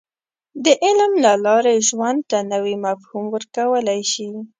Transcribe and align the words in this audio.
•د 0.63 0.65
علم 0.83 1.11
له 1.25 1.33
لارې، 1.45 1.85
ژوند 1.87 2.19
ته 2.29 2.37
نوی 2.53 2.75
مفهوم 2.85 3.25
ورکولی 3.35 4.01
شې. 4.11 4.29